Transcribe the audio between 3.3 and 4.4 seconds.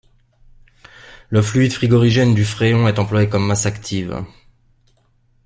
masse active.